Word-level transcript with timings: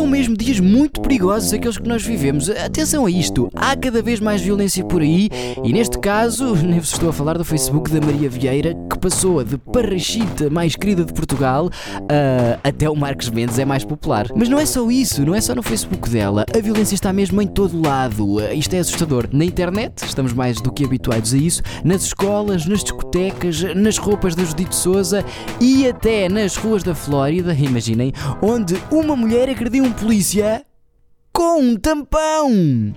São 0.00 0.06
mesmo 0.06 0.34
dias 0.34 0.58
muito 0.58 0.98
perigosos 1.02 1.52
aqueles 1.52 1.76
que 1.76 1.86
nós 1.86 2.02
vivemos. 2.02 2.48
Atenção 2.48 3.04
a 3.04 3.10
isto, 3.10 3.50
há 3.54 3.76
cada 3.76 4.00
vez 4.00 4.18
mais 4.18 4.40
violência 4.40 4.82
por 4.82 5.02
aí 5.02 5.28
e 5.62 5.74
neste 5.74 5.98
caso, 5.98 6.56
nem 6.64 6.80
vos 6.80 6.90
estou 6.90 7.10
a 7.10 7.12
falar 7.12 7.36
do 7.36 7.44
Facebook 7.44 7.90
da 7.90 8.00
Maria 8.00 8.30
Vieira, 8.30 8.74
que 8.90 8.98
passou 8.98 9.44
de 9.44 9.58
parrachita 9.58 10.48
mais 10.48 10.74
querida 10.74 11.04
de 11.04 11.12
Portugal 11.12 11.68
a 12.08 12.70
até 12.70 12.88
o 12.88 12.96
Marcos 12.96 13.28
Mendes 13.28 13.58
é 13.58 13.64
mais 13.66 13.84
popular. 13.84 14.26
Mas 14.34 14.48
não 14.48 14.58
é 14.58 14.64
só 14.64 14.90
isso, 14.90 15.26
não 15.26 15.34
é 15.34 15.40
só 15.40 15.54
no 15.54 15.62
Facebook 15.62 16.08
dela, 16.08 16.46
a 16.56 16.58
violência 16.60 16.94
está 16.94 17.12
mesmo 17.12 17.42
em 17.42 17.46
todo 17.46 17.78
lado. 17.78 18.38
Isto 18.54 18.74
é 18.74 18.78
assustador. 18.78 19.28
Na 19.30 19.44
internet, 19.44 20.02
estamos 20.02 20.32
mais 20.32 20.62
do 20.62 20.72
que 20.72 20.84
habituados 20.84 21.34
a 21.34 21.36
isso, 21.36 21.62
nas 21.84 22.04
escolas, 22.04 22.64
nas 22.64 22.82
discotecas, 22.82 23.62
nas 23.74 23.98
roupas 23.98 24.34
da 24.34 24.44
Judite 24.44 24.74
Souza 24.74 25.22
e 25.60 25.86
até 25.86 26.26
nas 26.28 26.56
ruas 26.56 26.82
da 26.82 26.94
Flórida, 26.94 27.52
imaginem, 27.52 28.14
onde 28.40 28.80
uma 28.90 29.14
mulher 29.14 29.50
agrediu 29.50 29.84
um 29.84 29.89
polícia 29.92 30.64
com 31.32 31.60
um 31.60 31.76
tampão. 31.76 32.94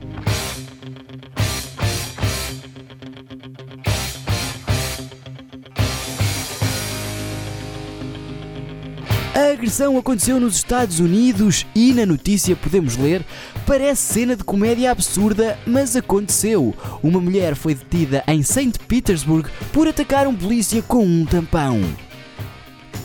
A 9.36 9.52
agressão 9.52 9.98
aconteceu 9.98 10.40
nos 10.40 10.56
Estados 10.56 11.00
Unidos 11.00 11.66
e 11.74 11.92
na 11.94 12.06
notícia 12.06 12.56
podemos 12.56 12.98
ler: 12.98 13.26
parece 13.66 14.14
cena 14.14 14.36
de 14.36 14.44
comédia 14.44 14.92
absurda, 14.92 15.58
mas 15.66 15.96
aconteceu. 15.96 16.76
Uma 17.02 17.20
mulher 17.20 17.56
foi 17.56 17.74
detida 17.74 18.24
em 18.28 18.44
St. 18.44 18.78
Petersburg 18.88 19.50
por 19.72 19.88
atacar 19.88 20.28
um 20.28 20.36
polícia 20.36 20.82
com 20.84 21.04
um 21.04 21.26
tampão. 21.26 21.82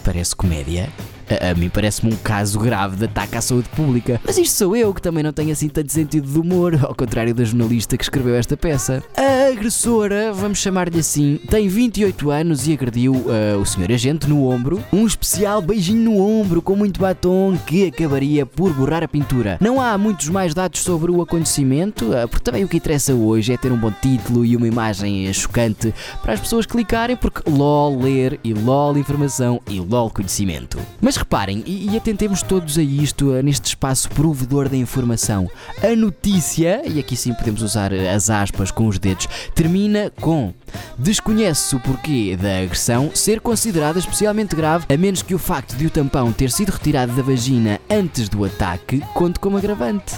Parece 0.04 0.36
comédia? 0.36 0.90
A, 1.30 1.50
a 1.50 1.54
mim 1.54 1.68
parece-me 1.68 2.12
um 2.12 2.16
caso 2.16 2.58
grave 2.58 2.96
de 2.96 3.04
ataque 3.04 3.36
à 3.36 3.40
saúde 3.40 3.68
pública. 3.70 4.20
Mas 4.24 4.38
isto 4.38 4.56
sou 4.56 4.76
eu 4.76 4.92
que 4.94 5.02
também 5.02 5.22
não 5.22 5.32
tenho 5.32 5.52
assim 5.52 5.68
tanto 5.68 5.92
sentido 5.92 6.30
de 6.30 6.38
humor, 6.38 6.78
ao 6.82 6.94
contrário 6.94 7.34
da 7.34 7.44
jornalista 7.44 7.96
que 7.96 8.04
escreveu 8.04 8.34
esta 8.34 8.56
peça. 8.56 9.02
A 9.16 9.52
agressora, 9.52 10.32
vamos 10.32 10.58
chamar-lhe 10.58 10.98
assim, 10.98 11.40
tem 11.48 11.68
28 11.68 12.30
anos 12.30 12.66
e 12.66 12.72
agrediu 12.72 13.12
uh, 13.12 13.58
o 13.60 13.66
senhor 13.66 13.90
agente 13.92 14.28
no 14.28 14.48
ombro. 14.48 14.82
Um 14.92 15.06
especial 15.06 15.60
beijinho 15.60 16.10
no 16.10 16.18
ombro 16.18 16.62
com 16.62 16.76
muito 16.76 17.00
batom 17.00 17.56
que 17.66 17.86
acabaria 17.86 18.46
por 18.46 18.72
borrar 18.72 19.02
a 19.02 19.08
pintura. 19.08 19.58
Não 19.60 19.80
há 19.80 19.96
muitos 19.98 20.28
mais 20.28 20.54
dados 20.54 20.80
sobre 20.80 21.10
o 21.10 21.20
acontecimento, 21.20 22.06
uh, 22.06 22.28
porque 22.28 22.44
também 22.44 22.64
o 22.64 22.68
que 22.68 22.76
interessa 22.76 23.14
hoje 23.14 23.52
é 23.52 23.56
ter 23.56 23.72
um 23.72 23.76
bom 23.76 23.92
título 24.02 24.44
e 24.44 24.56
uma 24.56 24.66
imagem 24.66 25.32
chocante 25.32 25.94
para 26.22 26.32
as 26.32 26.40
pessoas 26.40 26.66
clicarem, 26.66 27.16
porque 27.16 27.48
LOL 27.50 28.00
ler 28.00 28.38
e 28.42 28.54
LOL 28.54 28.96
informação 28.96 29.60
e 29.68 29.80
LOL 29.80 30.10
conhecimento. 30.10 30.78
Mas 31.00 31.17
reparem, 31.18 31.62
e, 31.66 31.90
e 31.90 31.96
atentemos 31.96 32.42
todos 32.42 32.78
a 32.78 32.82
isto, 32.82 33.30
uh, 33.30 33.42
neste 33.42 33.66
espaço 33.66 34.08
provedor 34.10 34.68
da 34.68 34.76
informação. 34.76 35.50
A 35.82 35.94
notícia, 35.94 36.82
e 36.86 36.98
aqui 36.98 37.16
sim 37.16 37.34
podemos 37.34 37.62
usar 37.62 37.92
as 37.92 38.30
aspas 38.30 38.70
com 38.70 38.86
os 38.86 38.98
dedos, 38.98 39.28
termina 39.54 40.10
com 40.20 40.54
Desconhece-se 40.98 41.76
o 41.76 41.80
porquê 41.80 42.36
da 42.40 42.58
agressão 42.60 43.10
ser 43.14 43.40
considerada 43.40 43.98
especialmente 43.98 44.54
grave, 44.54 44.86
a 44.92 44.96
menos 44.96 45.22
que 45.22 45.34
o 45.34 45.38
facto 45.38 45.76
de 45.76 45.86
o 45.86 45.90
tampão 45.90 46.32
ter 46.32 46.50
sido 46.50 46.70
retirado 46.70 47.12
da 47.12 47.22
vagina 47.22 47.80
antes 47.88 48.28
do 48.28 48.44
ataque 48.44 49.00
conte 49.14 49.38
como 49.38 49.56
agravante. 49.56 50.16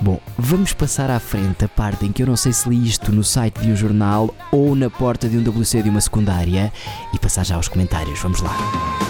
Bom, 0.00 0.18
vamos 0.38 0.72
passar 0.72 1.10
à 1.10 1.20
frente 1.20 1.64
a 1.64 1.68
parte 1.68 2.06
em 2.06 2.12
que 2.12 2.22
eu 2.22 2.26
não 2.26 2.36
sei 2.36 2.52
se 2.52 2.66
li 2.68 2.88
isto 2.88 3.12
no 3.12 3.22
site 3.22 3.60
de 3.60 3.70
um 3.70 3.76
jornal 3.76 4.34
ou 4.50 4.74
na 4.74 4.88
porta 4.88 5.28
de 5.28 5.36
um 5.36 5.42
WC 5.42 5.82
de 5.82 5.90
uma 5.90 6.00
secundária 6.00 6.72
e 7.12 7.18
passar 7.18 7.44
já 7.44 7.56
aos 7.56 7.68
comentários. 7.68 8.18
Vamos 8.20 8.40
lá. 8.40 9.09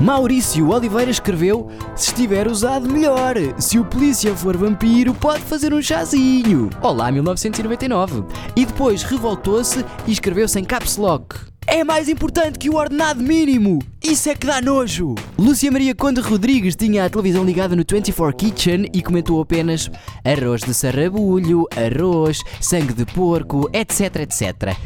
Maurício 0.00 0.70
Oliveira 0.70 1.10
escreveu: 1.10 1.68
Se 1.94 2.06
estiver 2.06 2.48
usado, 2.48 2.88
melhor. 2.88 3.36
Se 3.58 3.78
o 3.78 3.84
polícia 3.84 4.34
for 4.34 4.56
vampiro, 4.56 5.12
pode 5.12 5.42
fazer 5.42 5.74
um 5.74 5.82
chazinho. 5.82 6.70
Olá, 6.80 7.12
1999. 7.12 8.24
E 8.56 8.64
depois 8.64 9.02
revoltou-se 9.02 9.84
e 10.06 10.12
escreveu-se 10.12 10.62
caps 10.62 10.96
lock. 10.96 11.49
É 11.72 11.84
mais 11.84 12.08
importante 12.08 12.58
que 12.58 12.68
o 12.68 12.74
ordenado 12.74 13.22
mínimo! 13.22 13.78
Isso 14.02 14.28
é 14.28 14.34
que 14.34 14.44
dá 14.44 14.60
nojo! 14.60 15.14
Lúcia 15.38 15.70
Maria 15.70 15.94
Conde 15.94 16.20
Rodrigues 16.20 16.74
tinha 16.74 17.04
a 17.04 17.08
televisão 17.08 17.44
ligada 17.44 17.76
no 17.76 17.84
24 17.88 18.36
Kitchen 18.36 18.86
e 18.92 19.00
comentou 19.00 19.40
apenas 19.40 19.88
arroz 20.24 20.62
de 20.62 20.74
sarrabulho, 20.74 21.68
arroz, 21.76 22.42
sangue 22.60 22.92
de 22.92 23.06
porco, 23.06 23.70
etc, 23.72 24.16
etc. 24.16 24.76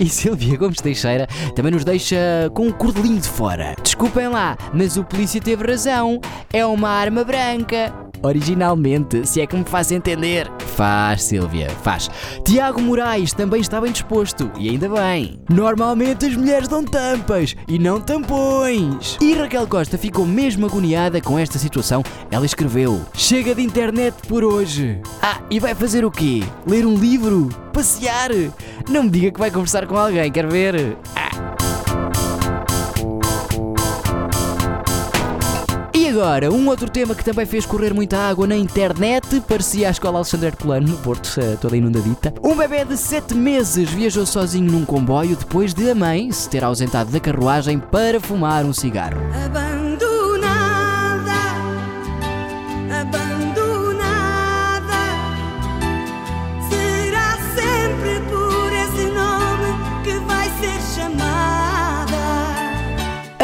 E 0.00 0.08
Silvia 0.08 0.56
Gomes 0.56 0.80
Teixeira 0.80 1.26
também 1.54 1.72
nos 1.72 1.84
deixa 1.84 2.16
com 2.54 2.68
um 2.68 2.72
cordelinho 2.72 3.20
de 3.20 3.28
fora. 3.28 3.76
Desculpem 3.82 4.28
lá, 4.28 4.56
mas 4.72 4.96
o 4.96 5.04
polícia 5.04 5.42
teve 5.42 5.62
razão. 5.66 6.22
É 6.50 6.64
uma 6.64 6.88
arma 6.88 7.22
branca. 7.22 7.92
Originalmente, 8.22 9.26
se 9.26 9.42
é 9.42 9.46
que 9.46 9.56
me 9.56 9.64
faz 9.64 9.92
entender. 9.92 10.50
Faz, 10.76 11.24
Silvia, 11.24 11.68
faz. 11.82 12.10
Tiago 12.44 12.80
Moraes 12.80 13.32
também 13.32 13.60
está 13.60 13.80
bem 13.80 13.92
disposto, 13.92 14.50
e 14.58 14.70
ainda 14.70 14.88
bem. 14.88 15.40
Normalmente 15.48 16.26
as 16.26 16.34
mulheres 16.36 16.68
dão 16.68 16.84
tampas 16.84 17.54
e 17.68 17.78
não 17.78 18.00
tampões. 18.00 19.18
E 19.20 19.34
Raquel 19.34 19.66
Costa 19.66 19.98
ficou 19.98 20.24
mesmo 20.24 20.66
agoniada 20.66 21.20
com 21.20 21.38
esta 21.38 21.58
situação. 21.58 22.02
Ela 22.30 22.46
escreveu: 22.46 23.00
Chega 23.14 23.54
de 23.54 23.62
internet 23.62 24.14
por 24.26 24.44
hoje. 24.44 25.00
Ah, 25.20 25.40
e 25.50 25.60
vai 25.60 25.74
fazer 25.74 26.04
o 26.04 26.10
quê? 26.10 26.42
Ler 26.66 26.86
um 26.86 26.94
livro? 26.94 27.48
Passear? 27.72 28.30
Não 28.88 29.04
me 29.04 29.10
diga 29.10 29.30
que 29.30 29.38
vai 29.40 29.50
conversar 29.50 29.86
com 29.86 29.96
alguém, 29.96 30.30
quer 30.30 30.46
ver? 30.46 30.96
Agora, 36.20 36.52
um 36.52 36.68
outro 36.68 36.88
tema 36.88 37.14
que 37.14 37.24
também 37.24 37.46
fez 37.46 37.64
correr 37.64 37.94
muita 37.94 38.18
água 38.18 38.46
na 38.46 38.54
internet, 38.54 39.40
parecia 39.48 39.88
a 39.88 39.90
escola 39.90 40.18
Alexandre 40.18 40.48
Herculano, 40.48 40.88
no 40.88 40.98
Porto, 40.98 41.40
eh, 41.40 41.56
toda 41.58 41.76
inundadita. 41.76 42.34
Um 42.42 42.54
bebê 42.54 42.84
de 42.84 42.96
7 42.96 43.34
meses 43.34 43.88
viajou 43.88 44.26
sozinho 44.26 44.70
num 44.70 44.84
comboio 44.84 45.34
depois 45.34 45.72
de 45.72 45.90
a 45.90 45.94
mãe 45.94 46.30
se 46.30 46.48
ter 46.48 46.62
ausentado 46.62 47.10
da 47.10 47.18
carruagem 47.18 47.78
para 47.78 48.20
fumar 48.20 48.66
um 48.66 48.72
cigarro. 48.72 49.16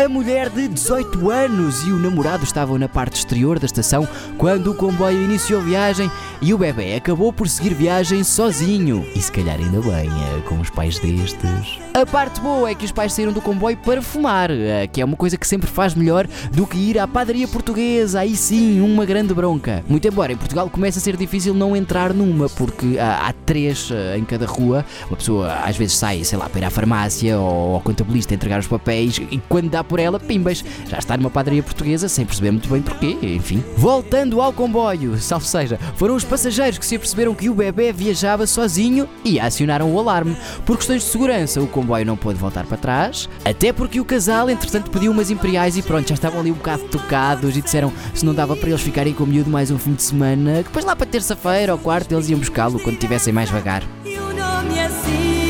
A 0.06 0.08
mulher 0.08 0.50
de 0.50 0.68
18 0.68 1.32
anos 1.32 1.82
e 1.82 1.90
o 1.90 1.98
namorado 1.98 2.44
estavam 2.44 2.78
na 2.78 2.88
parte 2.88 3.16
exterior 3.16 3.58
da 3.58 3.66
estação 3.66 4.06
quando 4.38 4.70
o 4.70 4.74
comboio 4.74 5.20
iniciou 5.20 5.60
viagem 5.60 6.08
e 6.40 6.54
o 6.54 6.58
bebê 6.58 6.94
acabou 6.94 7.32
por 7.32 7.48
seguir 7.48 7.74
viagem 7.74 8.22
sozinho. 8.22 9.04
E 9.16 9.20
se 9.20 9.32
calhar 9.32 9.56
ainda 9.58 9.80
bem, 9.80 10.08
é, 10.08 10.40
com 10.42 10.60
os 10.60 10.70
pais 10.70 11.00
destes. 11.00 11.80
A 11.92 12.06
parte 12.06 12.40
boa 12.40 12.70
é 12.70 12.74
que 12.74 12.84
os 12.84 12.92
pais 12.92 13.14
saíram 13.14 13.32
do 13.32 13.40
comboio 13.40 13.76
para 13.78 14.00
fumar, 14.00 14.50
é, 14.50 14.86
que 14.86 15.00
é 15.00 15.04
uma 15.04 15.16
coisa 15.16 15.36
que 15.36 15.46
sempre 15.46 15.66
faz 15.66 15.94
melhor 15.94 16.28
do 16.52 16.66
que 16.66 16.76
ir 16.76 17.00
à 17.00 17.08
padaria 17.08 17.48
portuguesa. 17.48 18.20
Aí 18.20 18.36
sim, 18.36 18.80
uma 18.80 19.04
grande 19.04 19.34
bronca. 19.34 19.82
Muito 19.88 20.06
embora 20.06 20.32
em 20.32 20.36
Portugal 20.36 20.70
começa 20.70 21.00
a 21.00 21.02
ser 21.02 21.16
difícil 21.16 21.52
não 21.52 21.74
entrar 21.74 22.12
numa, 22.12 22.48
porque 22.50 22.96
há, 22.96 23.28
há 23.28 23.32
três 23.32 23.90
eh, 23.90 24.18
em 24.18 24.24
cada 24.24 24.46
rua. 24.46 24.84
Uma 25.08 25.16
pessoa 25.16 25.52
às 25.64 25.76
vezes 25.76 25.96
sai, 25.96 26.22
sei 26.22 26.38
lá, 26.38 26.48
para 26.48 26.60
ir 26.60 26.64
à 26.64 26.70
farmácia 26.70 27.40
ou 27.40 27.74
ao 27.74 27.80
contabilista 27.80 28.34
entregar 28.34 28.60
os 28.60 28.68
papéis 28.68 29.18
e 29.18 29.40
quando 29.48 29.70
dá 29.70 29.82
por 29.82 29.98
ela, 29.98 30.05
pimbas, 30.20 30.64
já 30.88 30.98
está 30.98 31.16
numa 31.16 31.30
padaria 31.30 31.62
portuguesa 31.62 32.08
sem 32.08 32.24
perceber 32.24 32.50
muito 32.50 32.68
bem 32.68 32.82
porquê, 32.82 33.16
enfim. 33.22 33.62
Voltando 33.76 34.40
ao 34.40 34.52
comboio, 34.52 35.18
salvo 35.18 35.44
seja, 35.44 35.78
foram 35.96 36.14
os 36.14 36.24
passageiros 36.24 36.78
que 36.78 36.86
se 36.86 36.96
aperceberam 36.96 37.34
que 37.34 37.48
o 37.48 37.54
bebê 37.54 37.92
viajava 37.92 38.46
sozinho 38.46 39.08
e 39.24 39.38
acionaram 39.38 39.92
o 39.92 39.98
alarme. 39.98 40.36
Por 40.64 40.76
questões 40.76 41.02
de 41.02 41.08
segurança, 41.08 41.60
o 41.60 41.66
comboio 41.66 42.06
não 42.06 42.16
pôde 42.16 42.38
voltar 42.38 42.64
para 42.64 42.76
trás, 42.76 43.28
até 43.44 43.72
porque 43.72 44.00
o 44.00 44.04
casal, 44.04 44.48
entretanto, 44.48 44.90
pediu 44.90 45.12
umas 45.12 45.30
imperiais 45.30 45.76
e 45.76 45.82
pronto, 45.82 46.08
já 46.08 46.14
estavam 46.14 46.40
ali 46.40 46.50
um 46.50 46.54
bocado 46.54 46.84
tocados 46.84 47.56
e 47.56 47.62
disseram 47.62 47.92
se 48.14 48.24
não 48.24 48.34
dava 48.34 48.56
para 48.56 48.68
eles 48.68 48.80
ficarem 48.80 49.12
com 49.12 49.24
o 49.24 49.26
miúdo 49.26 49.50
mais 49.50 49.70
um 49.70 49.78
fim 49.78 49.94
de 49.94 50.02
semana, 50.02 50.58
que 50.58 50.64
depois 50.64 50.84
lá 50.84 50.94
para 50.94 51.06
terça-feira 51.06 51.72
ou 51.72 51.78
quarta 51.78 52.14
eles 52.14 52.28
iam 52.28 52.38
buscá-lo 52.38 52.78
quando 52.80 52.98
tivessem 52.98 53.32
mais 53.32 53.50
vagar. 53.50 53.82
E 54.04 54.16
o 54.18 54.32
nome 54.32 54.80
assim. 54.80 55.45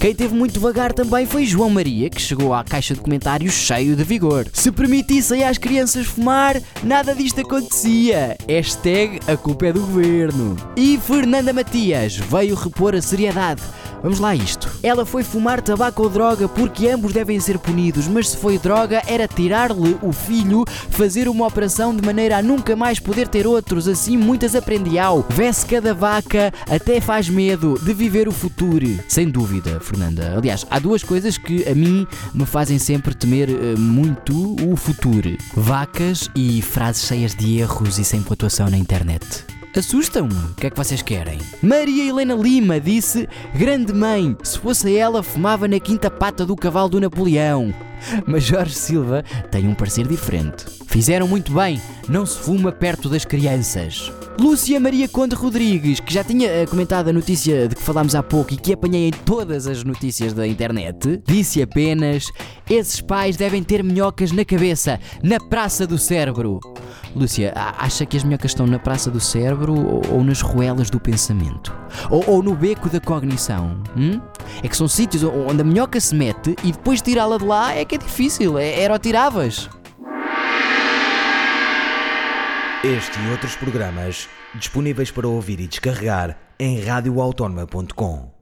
Quem 0.00 0.14
teve 0.14 0.32
muito 0.32 0.52
devagar 0.52 0.92
também 0.92 1.26
foi 1.26 1.44
João 1.44 1.70
Maria, 1.70 2.08
que 2.08 2.22
chegou 2.22 2.54
à 2.54 2.62
caixa 2.62 2.94
de 2.94 3.00
comentários 3.00 3.52
cheio 3.52 3.96
de 3.96 4.04
vigor. 4.04 4.46
Se 4.52 4.70
permitissem 4.70 5.42
às 5.42 5.58
crianças 5.58 6.06
fumar, 6.06 6.62
nada 6.84 7.16
disto 7.16 7.40
acontecia. 7.40 8.38
Hashtag 8.48 9.18
a 9.26 9.36
culpa 9.36 9.66
é 9.66 9.72
do 9.72 9.80
governo. 9.80 10.56
E 10.76 10.96
Fernanda 10.98 11.52
Matias 11.52 12.16
veio 12.16 12.54
repor 12.54 12.94
a 12.94 13.02
seriedade. 13.02 13.60
Vamos 14.02 14.20
lá 14.20 14.30
a 14.30 14.36
isto. 14.36 14.70
Ela 14.82 15.04
foi 15.04 15.22
fumar 15.22 15.60
tabaco 15.60 16.02
ou 16.02 16.08
droga 16.08 16.48
porque 16.48 16.88
ambos 16.88 17.12
devem 17.12 17.38
ser 17.40 17.58
punidos, 17.58 18.06
mas 18.06 18.30
se 18.30 18.36
foi 18.36 18.58
droga 18.58 19.02
era 19.06 19.26
tirar-lhe 19.26 19.96
o 20.02 20.12
filho, 20.12 20.64
fazer 20.90 21.28
uma 21.28 21.46
operação 21.46 21.94
de 21.94 22.04
maneira 22.04 22.38
a 22.38 22.42
nunca 22.42 22.76
mais 22.76 22.98
poder 23.00 23.28
ter 23.28 23.46
outros, 23.46 23.88
assim 23.88 24.16
muitas 24.16 24.54
aprendi 24.54 24.98
ao. 24.98 25.24
Vesse 25.28 25.66
cada 25.66 25.92
vaca, 25.92 26.52
até 26.68 27.00
faz 27.00 27.28
medo 27.28 27.74
de 27.82 27.92
viver 27.92 28.28
o 28.28 28.32
futuro. 28.32 28.98
Sem 29.08 29.28
dúvida, 29.28 29.80
Fernanda. 29.80 30.34
Aliás, 30.36 30.64
há 30.70 30.78
duas 30.78 31.02
coisas 31.02 31.36
que 31.36 31.68
a 31.68 31.74
mim 31.74 32.06
me 32.32 32.46
fazem 32.46 32.78
sempre 32.78 33.14
temer 33.14 33.50
eh, 33.50 33.76
muito 33.76 34.56
o 34.64 34.76
futuro: 34.76 35.36
vacas 35.56 36.30
e 36.34 36.62
frases 36.62 37.06
cheias 37.06 37.34
de 37.34 37.58
erros 37.58 37.98
e 37.98 38.04
sem 38.04 38.22
pontuação 38.22 38.70
na 38.70 38.76
internet. 38.76 39.57
Assustam-me. 39.76 40.34
O 40.34 40.54
que 40.54 40.66
é 40.66 40.70
que 40.70 40.76
vocês 40.76 41.02
querem? 41.02 41.38
Maria 41.62 42.08
Helena 42.08 42.34
Lima 42.34 42.80
disse: 42.80 43.28
Grande 43.54 43.92
mãe, 43.92 44.36
se 44.42 44.58
fosse 44.58 44.96
ela, 44.96 45.22
fumava 45.22 45.68
na 45.68 45.78
quinta 45.78 46.10
pata 46.10 46.44
do 46.46 46.56
cavalo 46.56 46.88
do 46.88 47.00
Napoleão. 47.00 47.74
Mas 48.26 48.44
Jorge 48.44 48.74
Silva 48.74 49.24
tem 49.50 49.66
um 49.68 49.74
parecer 49.74 50.06
diferente. 50.06 50.64
Fizeram 50.86 51.28
muito 51.28 51.52
bem, 51.52 51.80
não 52.08 52.24
se 52.24 52.38
fuma 52.38 52.72
perto 52.72 53.08
das 53.08 53.24
crianças. 53.24 54.12
Lúcia 54.40 54.78
Maria 54.78 55.08
Conde 55.08 55.34
Rodrigues, 55.34 55.98
que 55.98 56.14
já 56.14 56.22
tinha 56.22 56.48
eh, 56.48 56.66
comentado 56.66 57.08
a 57.08 57.12
notícia 57.12 57.66
de 57.66 57.74
que 57.74 57.82
falámos 57.82 58.14
há 58.14 58.22
pouco 58.22 58.54
e 58.54 58.56
que 58.56 58.72
apanhei 58.72 59.08
em 59.08 59.10
todas 59.10 59.66
as 59.66 59.82
notícias 59.82 60.32
da 60.32 60.46
internet, 60.46 61.20
disse 61.26 61.60
apenas: 61.60 62.30
esses 62.70 63.00
pais 63.00 63.36
devem 63.36 63.62
ter 63.64 63.82
minhocas 63.82 64.30
na 64.30 64.44
cabeça, 64.44 65.00
na 65.22 65.40
praça 65.40 65.86
do 65.86 65.98
cérebro. 65.98 66.60
Lúcia, 67.14 67.52
acha 67.54 68.04
que 68.04 68.16
as 68.16 68.24
minhocas 68.24 68.50
estão 68.50 68.66
na 68.66 68.78
praça 68.78 69.10
do 69.10 69.20
cérebro 69.20 69.74
ou, 69.74 70.02
ou 70.12 70.24
nas 70.24 70.40
ruelas 70.40 70.90
do 70.90 71.00
pensamento? 71.00 71.74
Ou, 72.10 72.24
ou 72.28 72.42
no 72.42 72.54
beco 72.54 72.88
da 72.88 73.00
cognição? 73.00 73.82
hum? 73.96 74.20
É 74.62 74.68
que 74.68 74.76
são 74.76 74.88
sítios 74.88 75.22
onde 75.24 75.60
a 75.60 75.64
minhoca 75.64 76.00
se 76.00 76.14
mete 76.14 76.54
e 76.62 76.72
depois 76.72 77.00
tirá-la 77.02 77.38
de 77.38 77.44
lá 77.44 77.74
é 77.74 77.84
que 77.84 77.94
é 77.94 77.98
difícil, 77.98 78.58
é, 78.58 78.80
era 78.80 78.94
o 78.94 78.98
tiravas. 78.98 79.68
Este 82.84 83.18
e 83.18 83.30
outros 83.30 83.56
programas 83.56 84.28
disponíveis 84.54 85.10
para 85.10 85.26
ouvir 85.26 85.60
e 85.60 85.66
descarregar 85.66 86.38
em 86.58 86.80
radioautónoma.com. 86.80 88.37